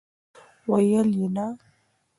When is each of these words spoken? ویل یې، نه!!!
ویل 0.69 1.09
یې، 1.19 1.27
نه!!! 1.35 1.45